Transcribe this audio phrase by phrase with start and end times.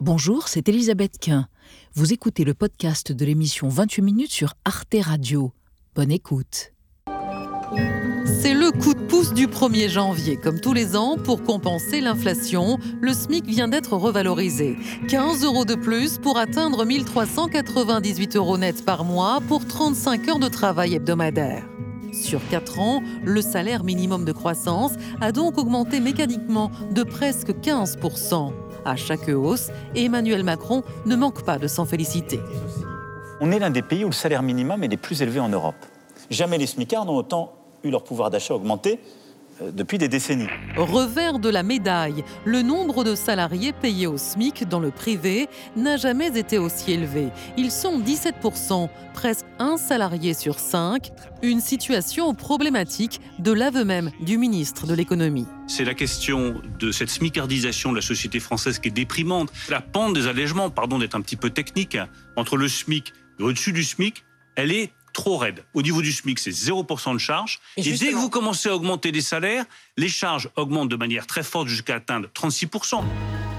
[0.00, 1.48] Bonjour, c'est Elisabeth Quint.
[1.94, 5.50] Vous écoutez le podcast de l'émission 28 minutes sur Arte Radio.
[5.96, 6.72] Bonne écoute.
[8.24, 10.36] C'est le coup de pouce du 1er janvier.
[10.36, 14.76] Comme tous les ans, pour compenser l'inflation, le SMIC vient d'être revalorisé.
[15.08, 20.48] 15 euros de plus pour atteindre 1398 euros net par mois pour 35 heures de
[20.48, 21.68] travail hebdomadaire.
[22.12, 28.52] Sur 4 ans, le salaire minimum de croissance a donc augmenté mécaniquement de presque 15%.
[28.88, 32.40] À chaque hausse, Emmanuel Macron ne manque pas de s'en féliciter.
[33.38, 35.76] On est l'un des pays où le salaire minimum est les plus élevés en Europe.
[36.30, 37.52] Jamais les smicards n'ont autant
[37.84, 38.98] eu leur pouvoir d'achat augmenté
[39.72, 40.48] depuis des décennies.
[40.76, 45.96] Revers de la médaille, le nombre de salariés payés au SMIC dans le privé n'a
[45.96, 47.28] jamais été aussi élevé.
[47.56, 51.10] Ils sont 17%, presque un salarié sur cinq,
[51.42, 55.46] une situation problématique de l'aveu même du ministre de l'économie.
[55.66, 59.52] C'est la question de cette smicardisation de la société française qui est déprimante.
[59.68, 61.98] La pente des allègements, pardon d'être un petit peu technique,
[62.36, 64.24] entre le SMIC et au-dessus du SMIC,
[64.56, 65.64] elle est trop raide.
[65.74, 67.58] Au niveau du SMIC, c'est 0% de charge.
[67.76, 69.64] Et, dès que vous commencez à augmenter les salaires,
[69.96, 73.02] les charges augmentent de manière très forte jusqu'à atteindre 36%.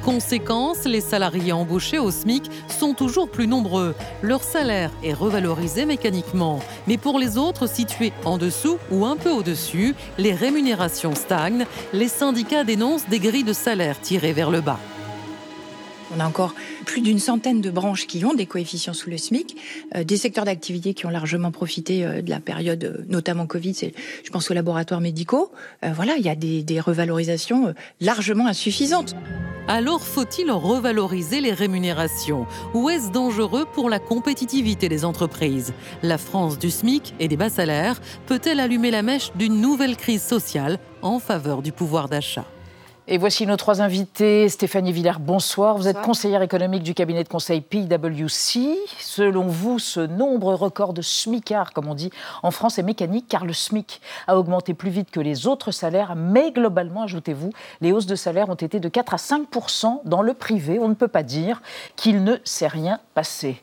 [0.02, 3.94] Conséquence, les salariés embauchés au SMIC sont toujours plus nombreux.
[4.22, 6.62] Leur salaire est revalorisé mécaniquement.
[6.88, 11.66] Mais pour les autres situés en dessous ou un peu au-dessus, les rémunérations stagnent.
[11.92, 14.80] Les syndicats dénoncent des grilles de salaire tirées vers le bas.
[16.16, 19.56] On a encore plus d'une centaine de branches qui ont des coefficients sous le SMIC,
[19.96, 23.76] euh, des secteurs d'activité qui ont largement profité euh, de la période, euh, notamment Covid,
[24.24, 25.52] je pense aux laboratoires médicaux.
[25.94, 29.16] voilà, il y a des revalorisations largement insuffisantes.
[29.68, 32.48] Alors faut-il revaloriser les rémunérations?
[32.74, 35.74] Ou est-ce dangereux pour la compétitivité des entreprises?
[36.02, 40.24] La France du SMIC et des bas salaires peut-elle allumer la mèche d'une nouvelle crise
[40.24, 42.46] sociale en faveur du pouvoir d'achat?
[43.12, 44.48] Et voici nos trois invités.
[44.50, 45.76] Stéphanie Villers, bonsoir.
[45.76, 48.78] Vous êtes conseillère économique du cabinet de conseil PwC.
[49.00, 52.12] Selon vous, ce nombre record de SMICards, comme on dit
[52.44, 56.16] en France, est mécanique car le SMIC a augmenté plus vite que les autres salaires.
[56.16, 57.50] Mais globalement, ajoutez-vous,
[57.82, 59.48] les hausses de salaire ont été de 4 à 5
[60.06, 60.78] dans le privé.
[60.78, 61.64] On ne peut pas dire
[61.96, 63.60] qu'il ne s'est rien passé.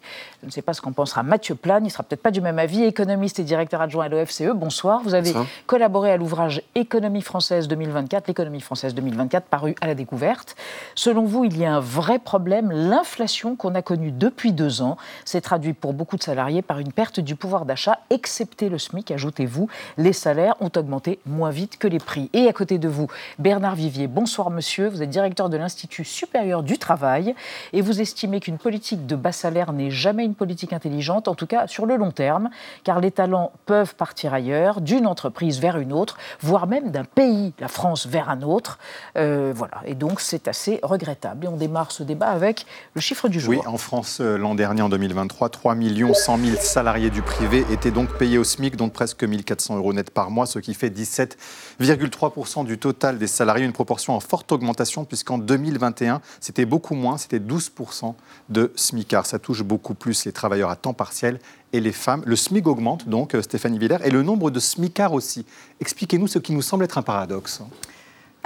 [0.46, 2.40] Je ne sais pas ce qu'en pensera Mathieu Plane, il ne sera peut-être pas du
[2.40, 4.52] même avis, économiste et directeur adjoint à l'OFCE.
[4.54, 5.00] Bonsoir.
[5.02, 5.32] Vous avez
[5.66, 10.54] collaboré à l'ouvrage Économie française 2024, l'économie française 2024, paru à la découverte.
[10.94, 12.70] Selon vous, il y a un vrai problème.
[12.70, 16.92] L'inflation qu'on a connue depuis deux ans s'est traduite pour beaucoup de salariés par une
[16.92, 19.68] perte du pouvoir d'achat, excepté le SMIC, ajoutez-vous.
[19.98, 22.30] Les salaires ont augmenté moins vite que les prix.
[22.34, 23.08] Et à côté de vous,
[23.40, 24.06] Bernard Vivier.
[24.06, 24.86] Bonsoir, monsieur.
[24.86, 27.34] Vous êtes directeur de l'Institut supérieur du travail
[27.72, 31.46] et vous estimez qu'une politique de bas salaire n'est jamais une politique intelligente, en tout
[31.46, 32.50] cas sur le long terme,
[32.84, 37.52] car les talents peuvent partir ailleurs, d'une entreprise vers une autre, voire même d'un pays,
[37.58, 38.78] la France, vers un autre.
[39.16, 41.44] Euh, voilà, et donc c'est assez regrettable.
[41.44, 43.50] Et on démarre ce débat avec le chiffre du jour.
[43.50, 45.76] Oui, en France, euh, l'an dernier, en 2023, 3
[46.14, 50.10] 100 000 salariés du privé étaient donc payés au SMIC, dont presque 1400 euros net
[50.10, 55.04] par mois, ce qui fait 17,3% du total des salariés, une proportion en forte augmentation,
[55.04, 58.14] puisqu'en 2021, c'était beaucoup moins, c'était 12%
[58.48, 59.26] de SMICards.
[59.26, 61.38] Ça touche beaucoup plus les travailleurs à temps partiel
[61.72, 62.22] et les femmes.
[62.26, 65.44] Le SMIC augmente donc, euh, Stéphanie Villers, et le nombre de SMICards aussi.
[65.80, 67.60] Expliquez-nous ce qui nous semble être un paradoxe.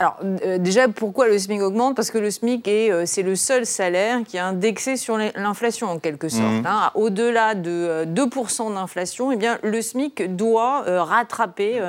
[0.01, 1.95] Alors euh, déjà, pourquoi le SMIC augmente?
[1.95, 5.89] Parce que le SMIC est, euh, c'est le seul salaire qui est indexé sur l'inflation
[5.89, 6.41] en quelque sorte.
[6.41, 6.67] Mhm.
[6.67, 6.91] Hein.
[6.95, 11.83] Au-delà de 2% d'inflation, eh bien le SMIC doit rattraper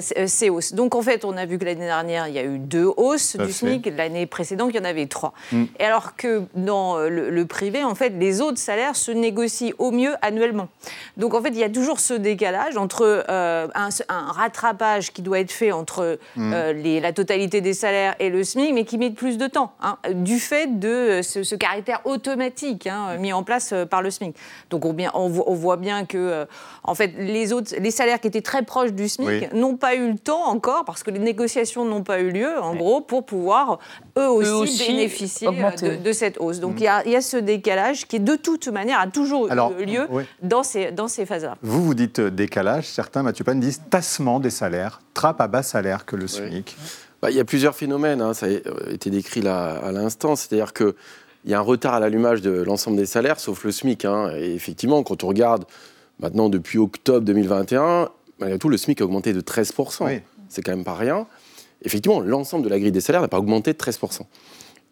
[0.00, 0.74] ces hausses.
[0.74, 3.36] Donc en fait, on a vu que l'année dernière, il y a eu deux hausses
[3.36, 3.90] du SMIC.
[3.96, 5.32] L'année précédente, il y en avait trois.
[5.52, 5.68] Mhm.
[5.78, 10.14] Et alors que dans le, privé, en fait, les autres salaires se négocient au mieux
[10.20, 10.68] annuellement.
[11.16, 13.88] Donc en fait, il y a toujours ce décalage entre un,
[14.32, 16.52] rattrapage qui doit être fait entre mhm.
[16.82, 19.98] les, la totalité des salaires et le SMIC, mais qui met plus de temps, hein,
[20.14, 24.34] du fait de ce, caractère automatique hein, mis en place euh, par le SMIC.
[24.70, 26.44] Donc on, on, voit bien que, euh,
[26.82, 30.12] en fait, les, autres, les salaires qui étaient très proches du SMIC n'ont pas eu
[30.12, 33.78] le temps encore, parce que les négociations n'ont pas eu lieu, en gros, pour pouvoir
[34.18, 36.60] eux aussi, bénéficier euh, de, cette hausse.
[36.60, 37.02] Donc mm.
[37.06, 39.48] il y, a ce décalage qui, de toute manière, a toujours
[39.78, 40.06] eu lieu
[40.42, 41.56] dans ces, dans ces phases-là.
[41.62, 46.04] Vous, vous dites décalage, certains, Mathieu Pan, disent tassement des salaires, trappe à bas salaire
[46.04, 46.76] que le SMIC.
[47.22, 50.72] Bah, il y a plusieurs phénomènes, hein, ça a été décrit là à l'instant, c'est-à-dire
[50.72, 50.92] qu'il
[51.46, 54.04] y a un retard à l'allumage de l'ensemble des salaires, sauf le SMIC.
[54.04, 54.32] Hein.
[54.36, 55.64] Et effectivement, quand on regarde
[56.18, 58.10] maintenant depuis octobre 2021,
[58.40, 60.20] malgré tout, le SMIC a augmenté de 13%.
[60.48, 61.28] C'est quand même pas rien.
[61.84, 64.22] Effectivement, l'ensemble de la grille des salaires n'a pas augmenté de 13%.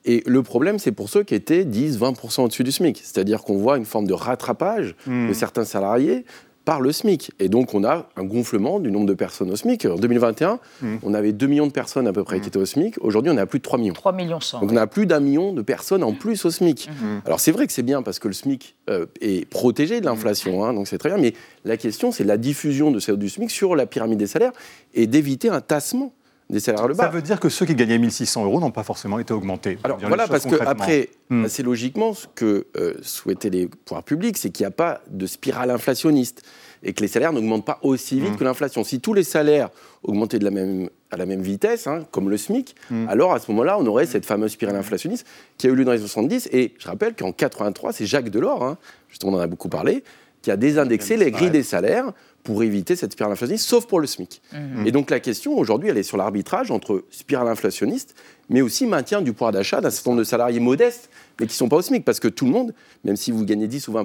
[0.05, 2.97] Et le problème, c'est pour ceux qui étaient 10-20% au-dessus du SMIC.
[2.97, 5.29] C'est-à-dire qu'on voit une forme de rattrapage hmm.
[5.29, 6.25] de certains salariés
[6.65, 7.33] par le SMIC.
[7.39, 9.87] Et donc, on a un gonflement du nombre de personnes au SMIC.
[9.87, 10.97] En 2021, Mmh.
[11.03, 12.97] on avait 2 millions de personnes à peu près qui étaient au SMIC.
[13.01, 13.95] Aujourd'hui, on est à plus de 3 millions.
[13.95, 14.61] 3 millions 100.
[14.61, 16.89] Donc, on a plus d'un million de personnes en plus au SMIC.
[16.89, 17.23] Mmh.
[17.27, 20.65] Alors, c'est vrai que c'est bien parce que le SMIC euh, est protégé de l'inflation,
[20.65, 21.19] hein, donc c'est très bien.
[21.19, 21.35] Mais
[21.65, 24.53] la question, c'est la diffusion de ce- du SMIC sur la pyramide des salaires
[24.95, 26.13] et d'éviter un tassement
[26.51, 27.09] des salaires le Ça bas.
[27.11, 29.79] veut dire que ceux qui gagnaient 1600 euros n'ont pas forcément été augmentés.
[29.85, 31.45] Alors voilà, parce que après, Hmm.
[31.45, 35.27] assez logiquement, ce que euh, souhaitaient les pouvoirs publics, c'est qu'il n'y a pas de
[35.27, 36.43] spirale inflationniste
[36.83, 38.37] et que les salaires n'augmentent pas aussi vite Hmm.
[38.37, 38.83] que l'inflation.
[38.83, 39.69] Si tous les salaires
[40.03, 43.07] augmentaient de la même, à la même vitesse, hein, comme le SMIC, Hmm.
[43.09, 45.25] alors à ce moment-là, on aurait cette fameuse spirale inflationniste
[45.57, 46.49] qui a eu lieu dans les 70.
[46.53, 48.77] Et je rappelle qu'en 83, c'est Jacques Delors, hein,
[49.09, 50.03] justement on en a beaucoup parlé,
[50.43, 54.07] qui a désindexé les grilles des salaires pour éviter cette spirale inflationniste, sauf pour le
[54.07, 54.41] SMIC.
[54.87, 58.15] Et donc la question aujourd'hui, elle est sur l'arbitrage entre spirale inflationniste,
[58.49, 61.57] mais aussi maintien du pouvoir d'achat d'un certain nombre de salariés modestes, mais qui ne
[61.57, 62.73] sont pas au SMIC, parce que tout le monde,
[63.05, 64.05] même si vous gagnez 10 ou 20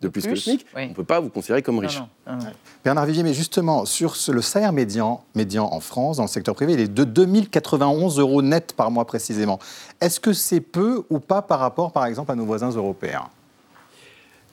[0.00, 0.82] de plus, que le SMIC, oui.
[0.86, 2.00] on ne peut pas vous considérer comme Non, riche.
[2.26, 2.50] non, non, non.
[2.84, 6.56] Bernard Vivier, mais justement, sur ce- le salaire médian, médian en France, dans le secteur
[6.56, 9.60] privé, il est de 2091 euros net par mois précisément.
[10.00, 13.28] Est-ce que c'est peu ou pas par rapport, par exemple, à nos voisins européens?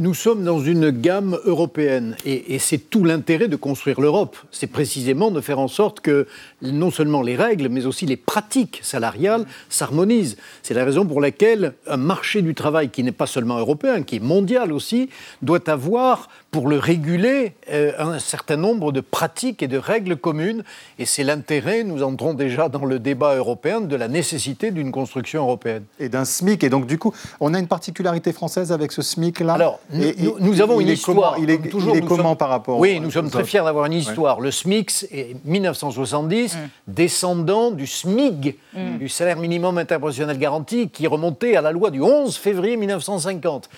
[0.01, 4.37] Nous sommes dans une gamme européenne et, c'est tout l'intérêt de construire l'Europe.
[4.49, 6.25] C'est précisément de faire en sorte que
[6.61, 10.37] non seulement les règles, mais aussi les pratiques salariales s'harmonisent.
[10.63, 14.15] C'est la raison pour laquelle un marché du travail qui n'est pas seulement européen, qui
[14.15, 15.09] est mondial aussi,
[15.41, 20.63] doit avoir, pour le réguler, euh, un certain nombre de pratiques et de règles communes.
[20.97, 25.43] Et c'est l'intérêt, nous entrons déjà dans le débat européen, de la nécessité d'une construction
[25.43, 25.83] européenne.
[25.99, 26.63] Et d'un SMIC.
[26.63, 30.03] Et donc, du coup, on a une particularité française avec ce SMIC-là Alors, nous,
[30.57, 31.35] Et- avons une est comment- histoire.
[31.39, 33.85] il est, toujours, il est comment sommes- par rapport Oui, nous sommes très fiers d'avoir
[33.85, 34.39] une histoire.
[34.41, 36.57] Le SMIC, c'est 1970,
[36.87, 38.57] descendant du SMIG,
[38.99, 43.69] du salaire minimum interprofessionnel garanti, qui remontait à la loi du 11 février 1950.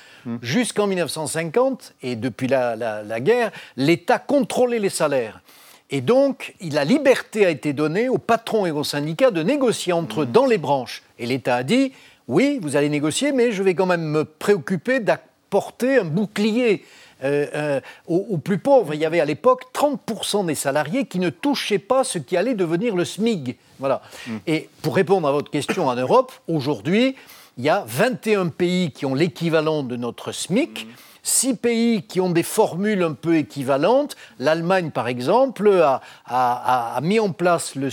[0.41, 5.41] Jusqu'en 1950, et depuis la, guerre, l'État contrôlait les salaires.
[5.89, 10.21] Et donc, la liberté a été donnée aux patrons et aux syndicats de négocier entre
[10.21, 11.03] eux dans les branches.
[11.19, 11.91] Et l'État a dit,
[12.27, 16.85] oui, vous allez négocier, mais je vais quand même me préoccuper d'apporter un bouclier
[17.23, 18.93] euh, euh, aux, aux plus pauvres.
[18.93, 22.55] Il y avait à l'époque 30% des salariés qui ne touchaient pas ce qui allait
[22.55, 23.57] devenir le SMIG.
[23.77, 24.01] Voilà.
[24.47, 27.15] Et pour répondre à votre question en Europe, aujourd'hui,
[27.57, 30.87] il y a 21 pays qui ont l'équivalent de notre SMIC.
[31.23, 34.15] Six pays qui ont des formules un peu équivalentes.
[34.39, 37.89] L'Allemagne, par exemple, a, a- a- a mis en place le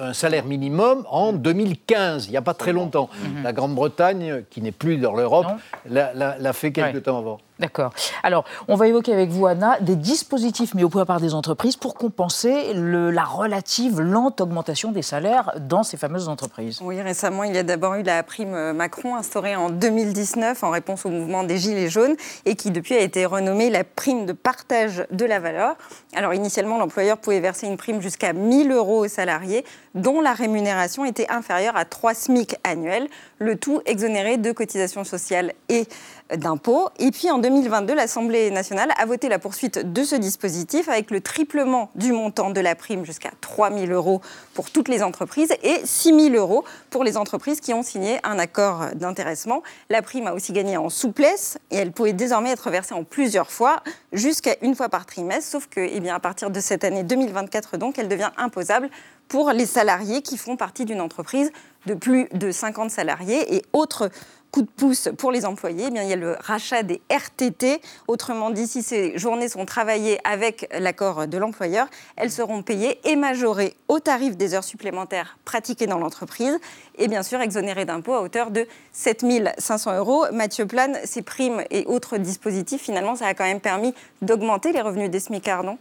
[0.00, 3.08] un salaire minimum en 2015, il n'y a pas très longtemps.
[3.42, 5.46] La Grande-Bretagne, qui n'est plus dans l'Europe,
[5.88, 7.02] l'a- fait quelque Ouais.
[7.02, 7.40] temps avant.
[7.58, 7.92] D'accord.
[8.22, 11.74] Alors, on va évoquer avec vous, Anna, des dispositifs mis au point par des entreprises
[11.76, 16.78] pour compenser le- la relative lente augmentation des salaires dans ces fameuses entreprises.
[16.82, 21.04] Oui, récemment, il y a d'abord eu la prime Macron instaurée en 2019 en réponse
[21.04, 22.14] au mouvement des Gilets jaunes
[22.44, 25.74] et qui depuis a été renommée la prime de partage de la valeur.
[26.14, 29.64] Alors initialement, l'employeur pouvait verser une prime jusqu'à 1000 euros aux salariés
[29.96, 33.08] dont la rémunération était inférieure à 3 SMIC annuels,
[33.38, 35.88] le tout exonéré de cotisations sociales et
[36.36, 36.88] d'impôts.
[36.98, 41.22] Et puis en 2022, l'Assemblée nationale a voté la poursuite de ce dispositif avec le
[41.22, 44.20] triplement du montant de la prime jusqu'à 3 000 euros
[44.52, 48.38] pour toutes les entreprises et 6 000 euros pour les entreprises qui ont signé un
[48.38, 49.62] accord d'intéressement.
[49.88, 53.50] La prime a aussi gagné en souplesse et elle pouvait désormais être versée en plusieurs
[53.50, 57.78] fois, jusqu'à une fois par trimestre, sauf que eh à partir de cette année 2024,
[57.78, 58.90] donc, elle devient imposable
[59.28, 61.50] pour les salariés qui font partie d'une entreprise
[61.86, 64.10] de plus de 50 salariés et autres
[64.50, 67.80] coup de pouce pour les employés, eh bien, il y a le rachat des RTT.
[68.06, 71.86] Autrement dit, si ces journées sont travaillées avec l'accord de l'employeur,
[72.16, 76.58] elles seront payées et majorées au tarif des heures supplémentaires pratiquées dans l'entreprise
[76.96, 79.24] et bien sûr exonérées d'impôts à hauteur de 7
[79.58, 80.24] 500 euros.
[80.32, 84.80] Mathieu Plane, ces primes et autres dispositifs, finalement, ça a quand même permis d'augmenter les
[84.80, 85.78] revenus des SMICARds, non?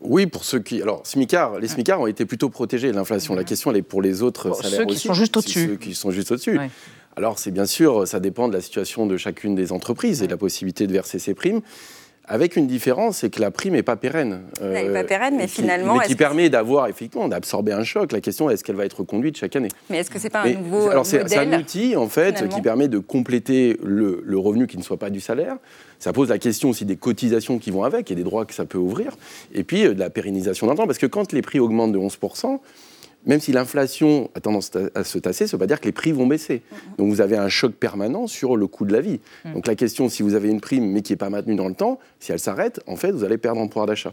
[0.00, 0.82] Oui, pour ceux qui.
[0.82, 3.34] Alors, SMICAR, les SMICAR ont été plutôt protégés de l'inflation.
[3.34, 5.06] La question, elle est pour les autres Pour salaires ceux qui aussi.
[5.06, 5.66] sont juste au-dessus.
[5.66, 6.60] Ceux qui sont juste au-dessus.
[7.16, 10.32] Alors, c'est bien sûr, ça dépend de la situation de chacune des entreprises et de
[10.32, 11.60] la possibilité de verser ces primes.
[12.26, 14.40] Avec une différence, c'est que la prime n'est pas pérenne.
[14.62, 18.12] Elle n'est pas pérenne, mais qui- finalement, Mais qui permet d'avoir, effectivement, d'absorber un choc.
[18.12, 19.68] La question, est-ce qu'elle va être reconduite chaque année?
[19.90, 22.56] Mais est-ce que c'est pas un nouveau euh, alors c'est un outil en fait finalement?
[22.56, 25.56] qui permet de compléter le, le revenu qui ne soit pas du salaire.
[25.98, 28.64] Ça pose la question aussi des cotisations qui vont avec et des droits que ça
[28.64, 29.12] peut ouvrir.
[29.52, 30.86] Et puis euh, de la pérennisation d'un temps.
[30.86, 32.58] Parce que quand les prix augmentent de 11%,
[33.26, 35.92] même si l'inflation a tendance à se tasser, ça ne veut pas dire que les
[35.92, 36.62] prix vont baisser.
[36.98, 39.20] Donc vous avez un choc permanent sur le coût de la vie.
[39.54, 41.74] Donc la question, si vous avez une prime mais qui n'est pas maintenue dans le
[41.74, 44.12] temps, si elle s'arrête, en fait, vous allez perdre en pouvoir d'achat.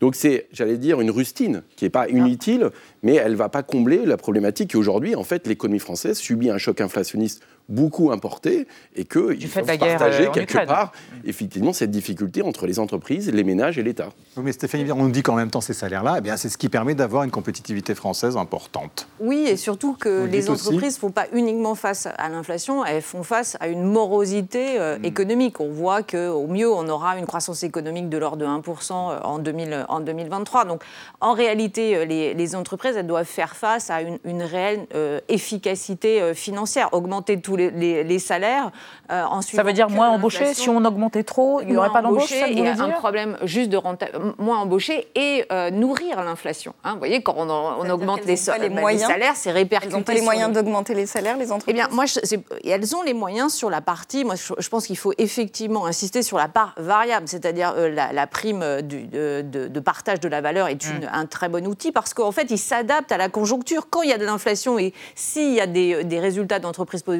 [0.00, 2.70] Donc c'est, j'allais dire, une rustine qui n'est pas inutile,
[3.02, 6.58] mais elle ne va pas combler la problématique qu'aujourd'hui, en fait, l'économie française subit un
[6.58, 10.92] choc inflationniste beaucoup importé et qu'ils faut partager euh, quelque part
[11.24, 14.10] effectivement cette difficulté entre les entreprises, les ménages et l'État.
[14.36, 16.58] Oui, mais Stéphanie on nous dit qu'en même temps, ces salaires-là, eh bien, c'est ce
[16.58, 19.08] qui permet d'avoir une compétitivité française importante.
[19.18, 23.02] Oui, et surtout que Vous les entreprises ne font pas uniquement face à l'inflation, elles
[23.02, 25.04] font face à une morosité euh, Hmm.
[25.04, 25.60] économique.
[25.60, 29.86] On voit qu'au mieux, on aura une croissance économique de l'ordre de 1% en, 2000
[29.88, 30.64] en 2023.
[30.64, 30.82] Donc,
[31.20, 35.20] en réalité, euh, les, les entreprises, elles doivent faire face à une, une réelle euh,
[35.28, 38.70] efficacité euh, financière, augmenter tous les, les- les salaires.
[39.12, 40.62] euh, en Ça veut dire moins embauché l'inflation.
[40.62, 43.68] Si on augmentait trop, il n'y aurait pas d'embauche embauchés et voulez un problème juste
[43.70, 43.78] de
[44.38, 46.74] moins embauché et euh, nourrir l'inflation.
[46.84, 46.92] hein.
[46.92, 49.06] vous voyez, quand on, augmente les, ont pas so- les bah, moyens.
[49.10, 51.88] salaires, c'est répercuté Elles n'ont pas les moyens d'augmenter les salaires, les entreprises eh bien,
[51.90, 52.20] moi, je-
[52.64, 54.24] elles ont les moyens sur la partie.
[54.24, 58.12] Moi, je, je pense qu'il faut effectivement insister sur la part variable, c'est-à-dire euh, la,
[58.12, 61.66] la prime du- de, de- de partage de la valeur est une- un très bon
[61.66, 63.88] outil parce qu'en fait, il s'adapte à la conjoncture.
[63.90, 67.12] Quand il y a de l'inflation et s'il y a des, des résultats d'entreprises po-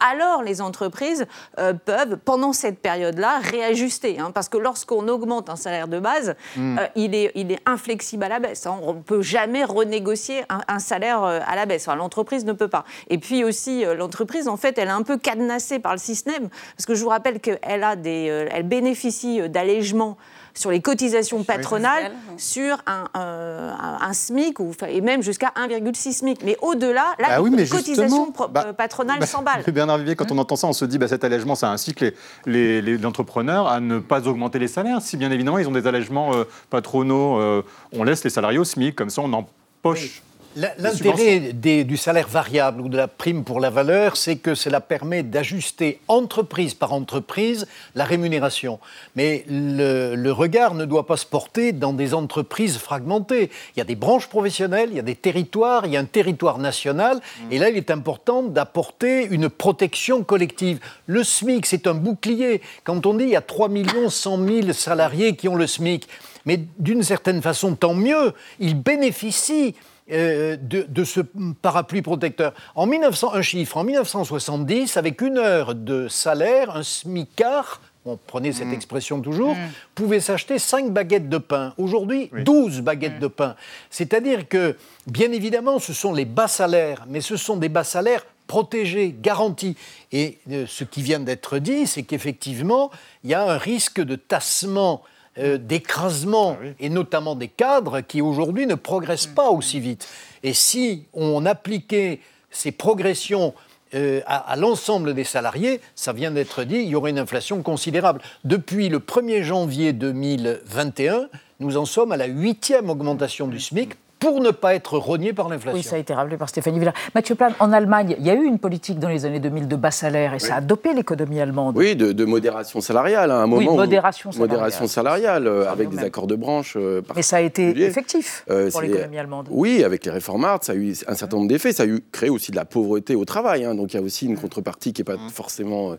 [0.00, 1.26] alors les entreprises
[1.58, 4.18] euh, peuvent, pendant cette période-là, réajuster.
[4.18, 4.30] hein.
[4.32, 8.28] parce que lorsqu'on augmente un salaire de base, euh, il, est, il est inflexible à
[8.28, 8.66] la baisse.
[8.66, 8.78] hein.
[8.82, 11.86] On ne peut jamais renégocier un, un salaire euh, à la baisse.
[11.88, 12.84] Enfin, l'entreprise ne peut pas.
[13.08, 16.48] Et puis aussi, l'entreprise, en fait, elle est un peu cadenassée par le système.
[16.76, 20.16] Parce que je vous rappelle qu'elle a des, elle bénéficie d'allègements
[20.54, 22.34] sur les cotisations patronales oui.
[22.38, 26.40] sur un, euh, un- un SMIC ou, et même jusqu'à 1,6 SMIC.
[26.44, 29.62] Mais au-delà, là, Bah oui, mais les cotisations justement, pro- bah, euh, patronales Bah, s'emballent.
[29.72, 32.14] Bernard Vivier, quand on entend ça, on se dit bah, cet allègement, ça incite les,
[32.46, 35.00] les, les entrepreneurs à ne pas augmenter les salaires.
[35.02, 38.64] Si bien évidemment ils ont des allègements euh, patronaux, euh, on laisse les salariés au
[38.64, 40.02] SMIC, comme ça on empoche.
[40.02, 40.10] Les
[40.56, 45.22] L'intérêt du salaire variable ou de la prime pour la valeur, c'est que cela permet
[45.22, 48.80] d'ajuster entreprise par entreprise la rémunération.
[49.14, 53.48] Mais le, le regard ne doit pas se porter dans des entreprises fragmentées.
[53.76, 56.04] Il y a des branches professionnelles, il y a des territoires, il y a un
[56.04, 57.20] territoire national.
[57.52, 60.80] Et là, il est important d'apporter une protection collective.
[61.06, 62.60] Le SMIC, c'est un bouclier.
[62.82, 63.68] Quand on dit il y a 3
[64.08, 66.08] 100 000 salariés qui ont le SMIC,
[66.44, 69.76] mais d'une certaine façon, tant mieux, ils bénéficient
[70.10, 71.20] euh, de, de ce
[71.62, 72.52] parapluie protecteur.
[72.74, 78.52] En 1900, un chiffre, en 1970, avec une heure de salaire, un smicard, on prenait
[78.52, 79.54] cette expression toujours,
[79.94, 81.74] pouvait s'acheter 5 baguettes de pain.
[81.76, 83.56] Aujourd'hui, 12 baguettes de pain.
[83.90, 84.76] C'est-à-dire que,
[85.06, 89.76] bien évidemment, ce sont les bas salaires, mais ce sont des bas salaires protégés, garantis.
[90.12, 92.90] Et euh, ce qui vient d'être dit, c'est qu'effectivement,
[93.22, 95.02] il y a un risque de tassement
[95.40, 100.06] euh, d'écrasement, et notamment des cadres qui aujourd'hui ne progressent pas aussi vite.
[100.42, 102.20] Et si on appliquait
[102.50, 103.54] ces progressions
[103.94, 107.62] euh, à, à l'ensemble des salariés, ça vient d'être dit, il y aurait une inflation
[107.62, 108.20] considérable.
[108.44, 111.28] Depuis le 1er janvier 2021,
[111.60, 115.48] nous en sommes à la huitième augmentation du SMIC pour ne pas être rogné par
[115.48, 115.76] l'inflation.
[115.78, 116.94] Oui, ça a été rappelé par Stéphanie Villard.
[117.14, 119.76] Mathieu Plan, en Allemagne, il y a eu une politique dans les années 2000 de
[119.76, 121.76] bas salaire et ça a dopé l'économie allemande.
[121.78, 123.72] Oui, de, de modération salariale à un Oui, moment.
[123.72, 124.50] où- modération salariale.
[124.58, 126.04] modération salariale, euh, avec des même.
[126.04, 126.74] accords de branche.
[126.76, 129.48] euh, Mais ça a été effectif Euh, pour l'économie allemande.
[129.50, 131.72] Oui, avec les réformards, ça a eu un certain nombre d'effets.
[131.72, 133.64] Ça a eu créé aussi de la pauvreté au travail.
[133.64, 133.74] hein.
[133.74, 135.96] donc il y a aussi une contrepartie qui n'est pas forcément euh,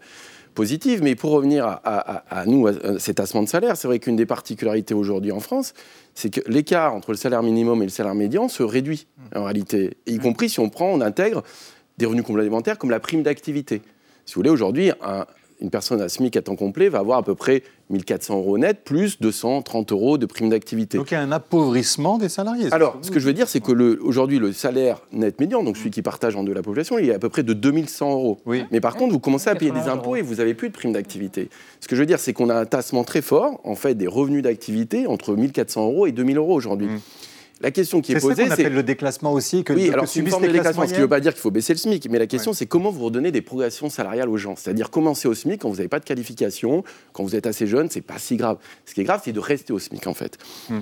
[0.54, 1.02] positive.
[1.04, 4.16] Mais pour revenir à, à- à nous, à cet tassement de salaire, c'est vrai qu'une
[4.16, 5.74] des particularités aujourd'hui en France,
[6.16, 9.98] c'est que l'écart entre le salaire minimum et le salaire médian se réduit en réalité.
[10.08, 11.44] Y compris si on prend, on intègre
[11.98, 13.82] des revenus complémentaires comme la prime d'activité.
[14.26, 15.26] Si vous voulez, aujourd'hui, un-
[15.62, 18.80] une personne à SMIC à temps complet va avoir à peu près 1400 euros net,
[18.84, 20.98] plus 230 euros de prime d'activité.
[20.98, 22.68] Donc il y a un appauvrissement des salariés.
[22.72, 25.78] Alors, ce que je veux dire, c'est que le- aujourd'hui, le salaire net médian, donc
[25.78, 28.38] celui qui partage en deux la population, il est à peu près de 2100 euros.
[28.46, 28.64] Oui.
[28.72, 30.74] Mais par contre, vous commencez à payer des 91 impôts et vous n'avez plus de
[30.74, 31.50] prime d'activité.
[31.80, 34.08] Ce que je veux dire, c'est qu'on a un tassement très fort, en fait, des
[34.08, 36.88] revenus d'activité entre 1400 euros et 2000 euros aujourd'hui.
[37.62, 40.20] La question qui est, posée, c'est appelle le déclassement aussi, que, oui, que alors c'est
[40.20, 42.08] une forme de déclassement, ce qui ne veut pas dire qu'il faut baisser le SMIC,
[42.10, 44.56] mais la question c'est comment vous redonnez des progressions salariales aux gens?
[44.56, 47.90] C'est-à-dire commencer au SMIC quand vous n'avez pas de qualification, quand vous êtes assez jeune,
[47.90, 48.58] c'est pas si grave.
[48.86, 50.38] Ce qui est grave, c'est de rester au SMIC en fait.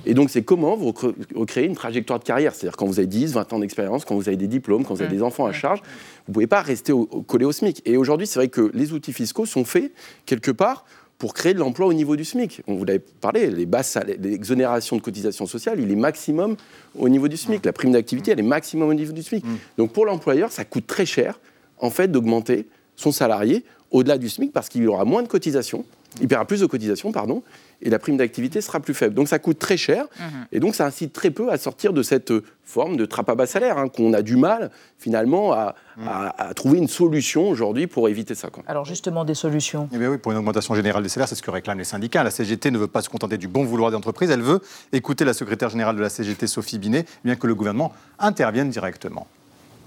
[0.05, 0.93] Et donc c'est comment vous
[1.35, 2.55] recréez une trajectoire de carrière?
[2.55, 5.01] C'est-à-dire quand vous avez 10, 20 ans d'expérience, quand vous avez des diplômes, quand vous
[5.01, 5.79] avez des enfants à charge,
[6.27, 7.81] vous ne pouvez pas rester au- au- collé au SMIC.
[7.85, 9.91] Et aujourd'hui, c'est vrai que les outils fiscaux sont faits
[10.25, 10.85] quelque part
[11.19, 12.61] pour créer de l'emploi au niveau du SMIC.
[12.65, 16.55] On vous l'avez parlé, les basses l'exonération de cotisations sociales, il est maximum
[16.97, 17.65] au niveau du SMIC.
[17.65, 19.43] La prime d'activité, elle est maximum au niveau du SMIC.
[19.77, 21.39] Donc pour l'employeur, ça coûte très cher,
[21.77, 25.83] en fait, d'augmenter son salarié au-delà du SMIC parce qu'il aura moins de cotisations,
[26.21, 27.43] il paiera plus de cotisations, pardon,
[27.81, 29.13] et la prime d'activité sera plus faible.
[29.15, 30.05] Donc ça coûte très cher,
[30.51, 33.35] et donc ça incite très peu à sortir de cette euh, forme de trappe à
[33.35, 35.75] bas salaire, hein, qu'on a du mal finalement à,
[36.05, 38.49] à- à trouver une solution aujourd'hui pour éviter ça.
[38.49, 38.63] quoi.
[38.67, 39.87] Alors justement, des solutions.
[39.93, 42.23] Eh bien oui, pour une augmentation générale des salaires, c'est ce que réclament les syndicats.
[42.23, 44.61] La CGT ne veut pas se contenter du bon vouloir des entreprises, elle veut
[44.91, 49.27] écouter la secrétaire générale de la CGT, Sophie Binet, bien que le gouvernement intervienne directement.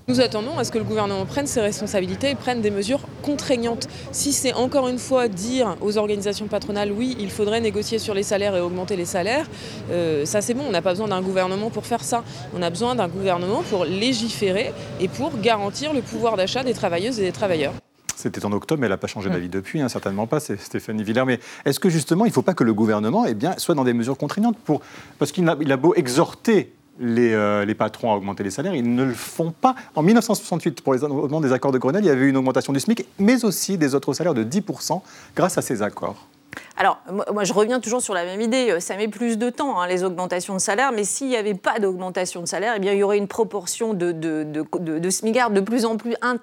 [0.08, 3.88] Nous attendons à ce que le gouvernement prenne ses responsabilités et prenne des mesures contraignantes.
[4.10, 8.24] Si c'est encore une fois dire aux organisations patronales oui, il faudrait négocier sur les
[8.24, 9.46] salaires et augmenter les salaires,
[9.92, 12.24] euh, ça c'est bon, on n'a pas besoin d'un gouvernement pour faire ça.
[12.52, 17.20] On a besoin d'un gouvernement pour légiférer et pour garantir le pouvoir d'achat des travailleuses
[17.20, 17.72] et des travailleurs.
[18.16, 21.02] C'était en octobre, mais elle n'a pas changé d'avis depuis, hein, certainement pas, c'est Stéphanie
[21.02, 21.24] Villers.
[21.24, 23.84] Mais est-ce que justement, il ne faut pas que le gouvernement eh bien, soit dans
[23.84, 24.80] des mesures contraignantes pour...
[25.18, 29.04] Parce qu'il a, a beau exhorter euh, les, patrons à augmenter les salaires, ils ne
[29.04, 29.74] le font pas.
[29.94, 32.80] En 1968, pour les des accords de Grenelle, il y avait eu une augmentation du
[32.80, 35.00] SMIC, mais aussi des autres salaires de 10%
[35.34, 36.26] grâce à ces accords.
[36.76, 36.98] Alors,
[37.32, 38.70] moi, je reviens toujours sur la même idée.
[38.70, 41.54] Euh, ça met plus de temps, hein, les augmentations de salaire, mais s'il n'y avait
[41.54, 45.10] pas d'augmentation de salaire, eh bien, il y aurait une proportion de, de, de, de,
[45.10, 46.34] smigards de plus en plus euh,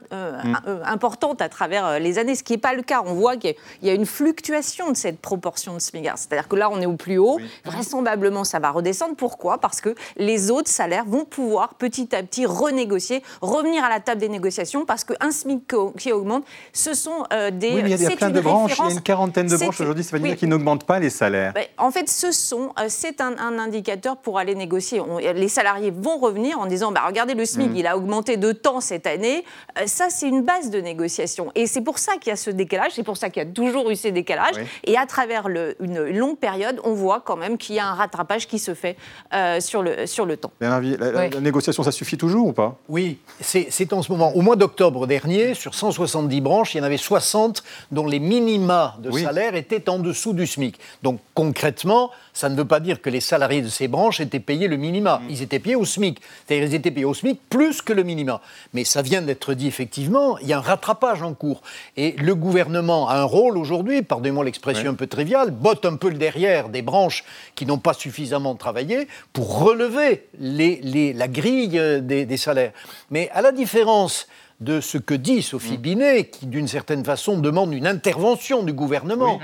[0.43, 0.57] mm.
[0.67, 3.01] euh, importante à travers les années, ce qui n'est pas le cas.
[3.05, 6.17] On voit qu'il y a une fluctuation de cette proportion de smigards.
[6.17, 7.39] C'est-à-dire que là, on est au plus haut.
[7.65, 9.15] Vraisemblablement, ça va redescendre.
[9.15, 9.57] Pourquoi?
[9.57, 14.21] Parce que les autres salaires vont pouvoir petit à petit renégocier, revenir à la table
[14.21, 15.63] des négociations, parce qu'un SMIC
[15.98, 16.43] qui augmente,
[16.74, 17.74] ce sont des...
[17.74, 19.81] Oui, mais il y a, plein de branches, il y a une quarantaine de branches
[19.81, 20.03] aujourd'hui,
[20.38, 21.53] qui n'augmentent pas les salaires.
[21.53, 25.01] Ben, en fait, ce sont, euh, c'est un, indicateur pour aller négocier.
[25.35, 27.75] les salariés vont revenir en disant, bah, regardez, le SMIC, mm.
[27.75, 29.43] il a augmenté de temps cette année.
[29.79, 31.51] Euh, ça, c'est une base de négociation.
[31.55, 33.49] Et c'est pour ça qu'il y a ce décalage, c'est pour ça qu'il y a
[33.49, 34.55] toujours eu ces décalages.
[34.85, 38.47] Et à travers une longue période, on voit quand même qu'il y a un rattrapage
[38.47, 38.97] qui se fait
[39.33, 40.51] euh, sur, le, sur le temps.
[40.59, 42.77] la, la, négociation, ça suffit toujours ou pas?
[42.88, 44.35] Oui, c'est en ce moment.
[44.35, 48.95] Au mois d'octobre dernier, sur 170 branches, il y en avait 60 dont les minima
[48.99, 50.80] de salaire étaient en dessous dessous du SMIC.
[51.04, 54.68] Donc concrètement, ça ne veut pas dire que les salariés de ces branches étaient payés
[54.68, 55.20] le minima.
[55.20, 55.30] Mm.
[55.30, 56.20] Ils étaient payés au SMIC.
[56.46, 58.42] C'est-à-dire ils étaient payés au SMIC plus que le minima.
[58.74, 61.62] Mais ça vient d'être dit effectivement, il y a un rattrapage en cours.
[61.96, 66.10] Et le gouvernement a un rôle aujourd'hui, pardonnez-moi l'expression un peu triviale, botte un peu
[66.10, 67.24] le derrière des branches
[67.56, 72.72] qui n'ont pas suffisamment travaillé pour relever les, la grille des, des salaires.
[73.12, 74.28] Mais à la différence
[74.60, 75.82] de ce que dit Sophie mm.
[75.82, 79.39] Binet, qui d'une certaine façon demande une intervention du gouvernement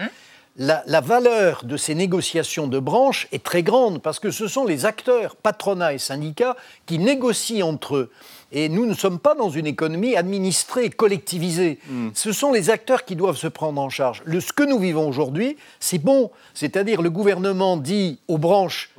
[0.58, 4.86] la, valeur de ces négociations de branches est très grande parce que ce sont les
[4.86, 8.12] acteurs, patronat et syndicats, qui négocient entre eux.
[8.52, 11.80] Et nous ne sommes pas dans une économie administrée, collectivisée.
[11.90, 12.10] Hmm.
[12.14, 14.22] Ce sont les acteurs qui doivent se prendre en charge.
[14.26, 16.32] Le, ce que nous vivons aujourd'hui, c'est bon.
[16.54, 18.92] C'est-à-dire le gouvernement dit aux branches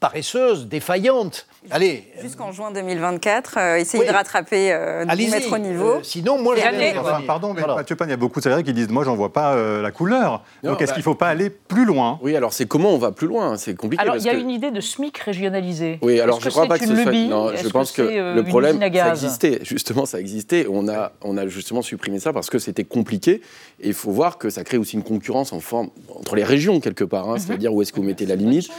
[0.00, 2.04] paresseuses, défaillantes, Allez.
[2.20, 5.94] Jusqu'en juin 2024, euh, essayer de rattraper, euh, de mettre au niveau.
[5.94, 8.64] Euh, sinon, moi, je enfin, pardon, mais Mathieu Pan, il y a beaucoup de salariés
[8.64, 10.42] qui disent Moi, j'en vois pas la couleur.
[10.62, 12.18] Donc, est-ce bah qu'il ne faut pas aller plus loin?
[12.22, 13.56] Oui, alors c'est comment on va plus loin?
[13.56, 14.02] C'est compliqué.
[14.02, 15.98] Alors, il y a une idée de SMIC régionalisé.
[16.02, 17.12] Oui, alors je ne crois pas que ce soit.
[17.12, 19.60] Non, je pense que, le problème, ça existait.
[19.62, 20.66] Justement, ça existait.
[20.70, 23.40] On a, on a justement supprimé ça parce que c'était compliqué.
[23.80, 26.80] Et il faut voir que ça crée aussi une concurrence en forme entre les régions,
[26.80, 27.28] quelque part.
[27.28, 27.38] Hein, mhm.
[27.38, 28.70] C'est-à-dire où est-ce que vous mettez la limite.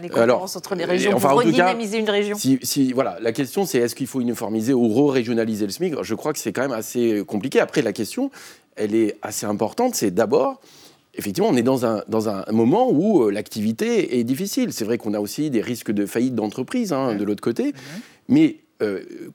[0.00, 2.31] Des concurrences entre les régions pour redynamiser une région.
[2.34, 5.94] Si, voilà, la question c'est est-ce qu'il faut uniformiser ou re-régionaliser le SMIC?
[6.02, 7.60] Je crois que c'est quand même assez compliqué.
[7.60, 8.30] Après, la question,
[8.76, 9.94] elle est assez importante.
[9.94, 10.60] C'est d'abord,
[11.14, 14.72] effectivement, on est dans un, dans un moment où euh, l'activité est difficile.
[14.72, 17.74] C'est vrai qu'on a aussi des risques de faillite d'entreprise hein, de l'autre côté.
[18.28, 18.56] Mais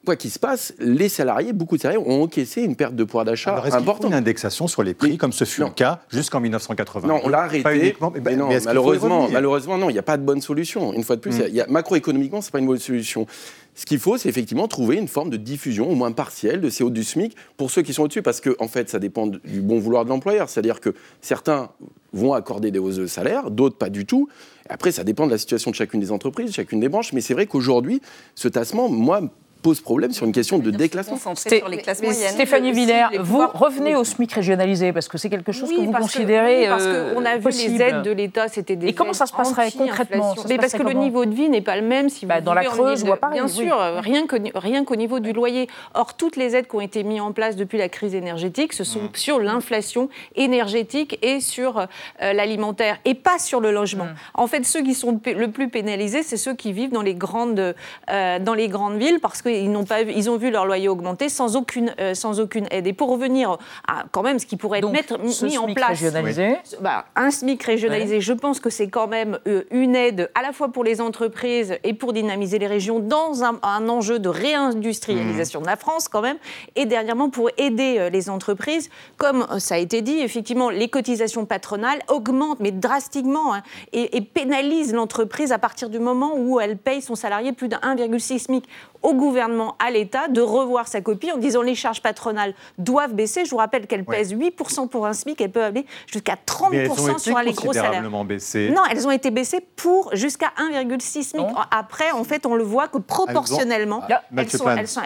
[0.05, 3.25] quoi qu'il se passe, les salariés, beaucoup de salariés ont encaissé une perte de pouvoir
[3.25, 4.11] d'achat importante.
[4.11, 7.41] une indexation sur les prix, comme ce fut le cas jusqu'en 1980 Non, on l'a
[7.41, 7.95] arrêté.
[8.23, 10.93] Mais, non, malheureusement, malheureusement, non, il n'y a pas de bonne solution.
[10.93, 11.47] Une fois de plus, mm.
[11.49, 13.27] y a, macroéconomiquement, ce n'est pas une bonne solution.
[13.75, 16.83] Ce qu'il faut, c'est effectivement trouver une forme de diffusion, au moins partielle, de ces
[16.83, 19.61] hausses du SMIC pour ceux qui sont au-dessus, parce que, en fait, ça dépend du
[19.61, 20.49] bon vouloir de l'employeur.
[20.49, 21.69] C'est-à-dire que certains
[22.11, 24.29] vont accorder des hausses de salaire, d'autres pas du tout.
[24.69, 27.33] Après, ça dépend de la situation de chacune des entreprises, chacune des branches, mais c'est
[27.33, 28.01] vrai qu'aujourd'hui,
[28.35, 29.21] ce tassement, moi,
[29.67, 31.17] pose problème sur une question de déclassement.
[31.17, 32.31] Sur les classes moyennes.
[32.31, 36.55] Stéphanie Villers, vous revenez au SMIC régionalisé parce que c'est quelque chose que vous considérez
[36.55, 39.25] que, oui, parce qu'on a vu les aides de l'État, c'était des Et comment ça
[39.25, 40.35] se passerait concrètement?
[40.47, 42.63] Mais parce que le niveau de vie n'est pas le même si bah, dans la
[42.63, 43.33] Creuse ou à Paris.
[43.33, 45.67] Bien sûr, rien qu'au rien qu'au niveau du loyer.
[45.95, 48.85] Or, toutes les aides qui ont été mises en place depuis la crise énergétique, ce
[48.85, 49.15] sont mmh.
[49.15, 51.85] sur l'inflation énergétique et sur euh,
[52.21, 54.05] l'alimentaire et pas sur le logement.
[54.05, 54.15] Mmh.
[54.35, 57.75] En fait, ceux qui sont le plus pénalisés, c'est ceux qui vivent dans les grandes,
[58.09, 60.89] euh, dans les grandes villes parce que ils, n'ont pas, ils ont vu leur loyer
[60.89, 62.87] augmenter sans aucune, euh, sans aucune aide.
[62.87, 65.89] Et pour revenir à quand même ce qui pourrait être mis en place.
[65.89, 66.57] Régionalisé.
[66.81, 70.51] Bah, un SMIC régionalisé, je pense que c'est quand même euh, une aide à la
[70.51, 73.57] fois pour les entreprises et pour dynamiser les régions dans un,
[73.89, 76.37] enjeu de réindustrialisation de la France quand même.
[76.75, 81.45] Et dernièrement pour aider euh, les entreprises, comme ça a été dit, effectivement, les cotisations
[81.45, 86.77] patronales augmentent, mais drastiquement, hein, et, et pénalisent l'entreprise à partir du moment où elle
[86.77, 88.67] paye son salarié plus de 1,6 SMIC
[89.01, 93.45] au gouvernement à l'État de revoir sa copie en disant les charges patronales doivent baisser.
[93.45, 97.39] Je vous rappelle qu'elles pèsent 8% pour un SMIC, elles peuvent aller jusqu'à 30% sur
[97.39, 98.03] les gros salaires.
[98.25, 98.69] Baissées.
[98.69, 101.45] Non, elles ont été baissées pour jusqu'à 1,6 SMIC.
[101.71, 104.03] Après, en fait, on le voit que proportionnellement,
[104.35, 104.47] elles,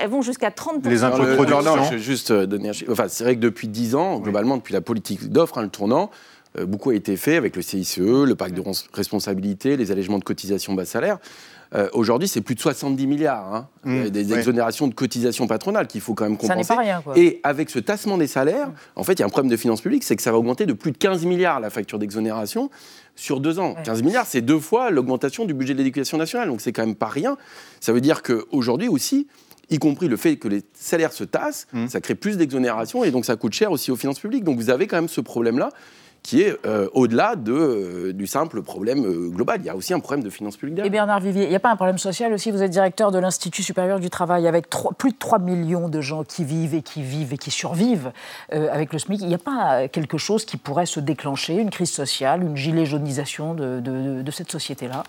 [0.02, 0.88] elles, vont jusqu'à 30%.
[0.90, 1.84] Les impôts de production.
[1.84, 4.74] je vais juste euh, donner un Enfin, c'est vrai que depuis 10 ans, globalement, depuis
[4.74, 6.10] la politique d'offre, hein, le tournant,
[6.58, 10.24] euh, beaucoup a été fait avec le CICE, le pacte de responsabilité, les allègements de
[10.24, 11.20] cotisations bas salaire.
[11.74, 13.96] Euh, aujourd'hui, c'est plus de 70 milliards hein, mmh.
[13.96, 16.64] euh, des exonérations de cotisations patronales qu'il faut quand même compenser.
[16.64, 17.02] Ça n'est pas rien.
[17.02, 17.18] Quoi.
[17.18, 18.74] Et avec ce tassement des salaires, mmh.
[18.98, 20.66] en fait, il y a un problème de finances publiques, c'est que ça va augmenter
[20.66, 22.70] de plus de 15 milliards la facture d'exonération
[23.16, 23.76] sur deux ans.
[23.84, 26.50] 15 milliards, c'est deux fois l'augmentation du budget de l'éducation nationale.
[26.50, 27.38] Donc c'est quand même pas rien.
[27.80, 29.28] Ça veut dire qu'aujourd'hui aussi,
[29.70, 31.88] y compris le fait que les salaires se tassent, mmh.
[31.88, 34.44] ça crée plus d'exonération et donc ça coûte cher aussi aux finances publiques.
[34.44, 35.70] Donc vous avez quand même ce problème-là
[36.24, 39.60] qui est euh, au-delà de, euh, du simple problème euh, global.
[39.62, 40.80] Il y a aussi un problème de finances publiques.
[40.86, 42.52] Et Bernard Vivier, il n'y a pas un problème social aussi?
[42.52, 46.24] Vous êtes directeur de l'Institut supérieur du travail, avec plus de 3 millions de gens
[46.24, 48.12] qui vivent et qui vivent et qui survivent
[48.52, 49.22] avec le SMIC.
[49.22, 52.86] Il n'y a pas quelque chose qui pourrait se déclencher, une crise sociale, une gilet
[52.86, 55.04] jaunisation de cette société-là?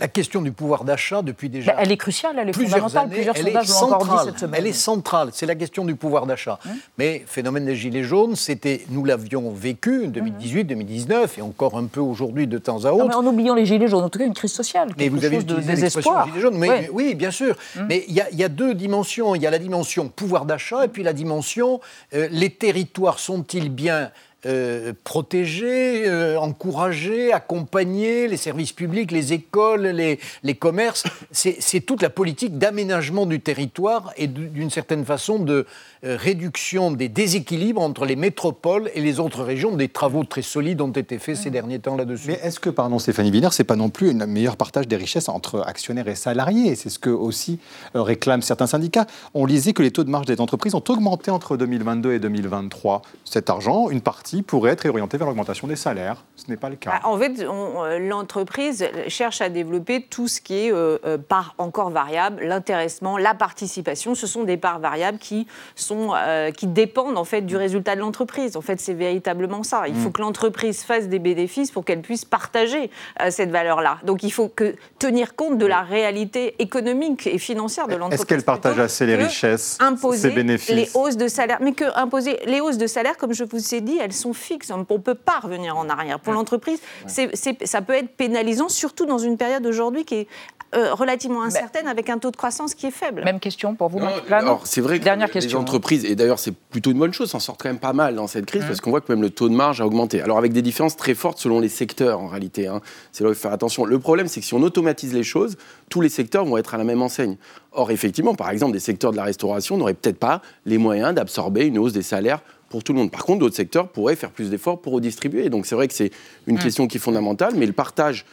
[0.00, 1.74] La question du pouvoir d'achat depuis déjà.
[1.78, 3.08] elle est cruciale, elle est fondamentale.
[3.08, 4.60] Plusieurs elle encore dit cette semaine.
[4.60, 6.58] Elle est centrale, c'est la question du pouvoir d'achat.
[6.66, 11.76] Hein Mais phénomène des gilets jaunes, c'était, nous l'avions vécu en 2018, 2019 et encore
[11.76, 13.06] un peu aujourd'hui de temps à autre.
[13.08, 14.90] mais en oubliant les gilets jaunes, en tout cas une crise sociale.
[14.98, 16.26] Mais vous avez de désespoir.
[16.28, 17.56] Gilets jaunes, mais, oui, bien sûr.
[17.76, 17.86] Hum.
[17.88, 19.34] Mais il y, a deux dimensions.
[19.34, 21.80] Il y a la dimension pouvoir d'achat et puis la dimension
[22.14, 24.10] euh, les territoires sont-ils bien
[24.46, 31.02] euh, protéger, euh, encourager, accompagner les services publics, les écoles, les, les commerces.
[31.32, 35.66] C'est toute la politique d'aménagement du territoire et d'une certaine façon de
[36.04, 39.74] euh, réduction des déséquilibres entre les métropoles et les autres régions.
[39.74, 42.28] Des travaux très solides ont été faits ces derniers temps là-dessus.
[42.28, 45.28] Mais est-ce que, pardon Stéphanie Wiener, c'est pas non plus un meilleur partage des richesses
[45.28, 46.76] entre actionnaires et salariés?
[46.76, 47.58] C'est ce que aussi
[47.92, 49.08] réclament certains syndicats.
[49.34, 53.02] On lisait que les taux de marge des entreprises ont augmenté entre 2022 et 2023.
[53.24, 56.24] Cet argent, une partie pourrait être orienté vers l'augmentation des salaires.
[56.36, 56.90] Ce n'est pas le cas.
[56.90, 61.54] Bah, en fait, euh, l'entreprise cherche à développer tout ce qui est euh, euh, part
[61.58, 64.14] encore variable, l'intéressement, la participation.
[64.14, 66.12] Ce sont des parts variables qui, sont,
[66.56, 68.56] qui dépendent en fait du résultat de l'entreprise.
[68.56, 69.84] En fait, c'est véritablement ça.
[69.88, 70.12] Il faut mm.
[70.12, 72.90] que l'entreprise fasse des bénéfices pour qu'elle puisse partager
[73.30, 73.98] cette valeur-là.
[74.04, 78.20] Donc, il faut que tenir compte de la réalité économique et financière de l'entreprise.
[78.20, 81.84] Est-ce qu'elle partage assez les richesses, imposer ses bénéfices les hausses de salaire Mais que
[81.98, 84.70] imposer les hausses de salaire, comme je vous ai dit, elles sont fixe.
[84.70, 86.20] On ne peut pas revenir en arrière.
[86.20, 90.28] Pour l'entreprise, ça peut être pénalisant, surtout dans une période aujourd'hui qui est
[90.74, 93.24] euh, relativement incertaine avec un taux de croissance qui est faible.
[93.24, 94.00] Même question pour vous,
[94.30, 97.40] Alors, c'est vrai que Dernière les entreprises, et d'ailleurs c'est plutôt une bonne chose, s'en
[97.40, 98.66] sortent quand même pas mal dans cette crise, mmh.
[98.66, 100.20] parce qu'on voit que même le taux de marge a augmenté.
[100.20, 102.66] Alors avec des différences très fortes selon les secteurs en réalité.
[102.66, 102.82] Hein.
[103.12, 103.86] C'est là où il faut faire attention.
[103.86, 105.56] Le problème, c'est que si on automatise les choses,
[105.88, 107.38] tous les secteurs vont être à la même enseigne.
[107.72, 111.64] Or, effectivement, par exemple, des secteurs de la restauration n'auraient peut-être pas les moyens d'absorber
[111.64, 113.10] une hausse des salaires pour tout le monde.
[113.10, 115.48] Par contre, d'autres secteurs pourraient faire plus d'efforts pour redistribuer.
[115.50, 116.10] Donc c'est vrai que c'est
[116.46, 116.60] une mmh.
[116.60, 118.24] question qui est fondamentale, mais le partage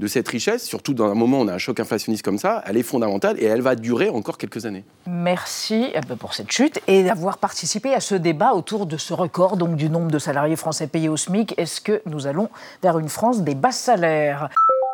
[0.00, 2.62] de cette richesse, surtout dans un moment où on a un choc inflationniste comme ça,
[2.66, 4.84] elle est fondamentale et elle va durer encore quelques années.
[5.06, 9.14] Merci eh ben, pour cette chute et d'avoir participé à ce débat autour de ce
[9.14, 11.54] record donc du nombre de salariés français payés au SMIC.
[11.58, 12.48] Est-ce que nous allons
[12.82, 14.48] vers une France des bas salaires?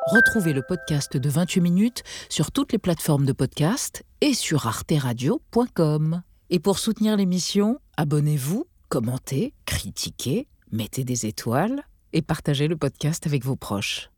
[0.07, 6.23] Retrouvez le podcast de 28 minutes sur toutes les plateformes de podcast et sur arteradio.com.
[6.51, 13.44] Et pour soutenir l'émission, abonnez-vous commentez, critiquez, mettez des étoiles et partagez le podcast avec
[13.44, 14.10] vos proches.